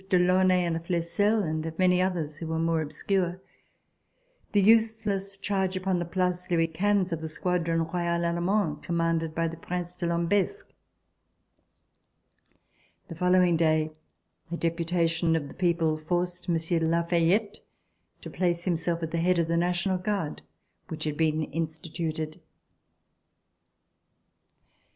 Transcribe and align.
de 0.09 0.17
Launay 0.17 0.65
and 0.65 0.83
Flesselles 0.83 1.43
and 1.45 1.63
of 1.63 1.77
many 1.77 2.01
others 2.01 2.37
who 2.39 2.47
were 2.47 2.57
more 2.57 2.81
obscure; 2.81 3.39
the 4.51 4.59
use 4.59 5.05
less 5.05 5.37
charge 5.37 5.75
upon 5.75 5.99
the 5.99 6.05
Place 6.05 6.49
Louis 6.49 6.73
XV 6.73 7.13
of 7.13 7.21
the 7.21 7.29
squad 7.29 7.67
ron 7.67 7.81
Royal 7.81 8.23
Allemand, 8.25 8.81
commanded 8.81 9.35
by 9.35 9.47
the 9.47 9.57
Prince 9.57 9.95
de 9.95 10.07
Lambesc. 10.07 10.65
The 13.09 13.13
following 13.13 13.55
day 13.55 13.91
a 14.51 14.57
deputation 14.57 15.35
of 15.35 15.47
the 15.47 15.53
people 15.53 15.97
forced 15.97 16.49
Monsieur 16.49 16.79
de 16.79 16.87
La 16.87 17.03
Fayette 17.03 17.59
to 18.23 18.29
place 18.31 18.63
him 18.65 18.77
self 18.77 19.03
at 19.03 19.11
the 19.11 19.19
head 19.21 19.37
of 19.37 19.47
the 19.47 19.55
National 19.55 19.99
Guard 19.99 20.41
which 20.87 21.03
had 21.03 21.15
been 21.15 21.43
instituted. 21.43 22.41